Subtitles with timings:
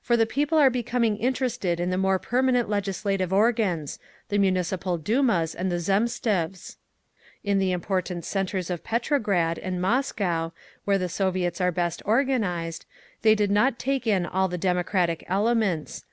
[0.00, 5.72] "For the people are becoming interested in the more permanent legislative organs—the Municipal Dumas and
[5.72, 6.76] the Zemstvs….
[7.42, 10.52] "In the important centres of Petrograd and Moscow,
[10.84, 12.86] where the Soviets were best organised,
[13.22, 16.04] they did not take in all the democratic elements….